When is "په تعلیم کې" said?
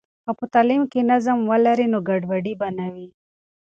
0.39-1.01